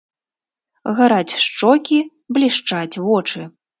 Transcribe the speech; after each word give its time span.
Гараць 0.99 1.35
шчокі, 1.43 1.99
блішчаць 2.39 2.99
вочы. 3.09 3.41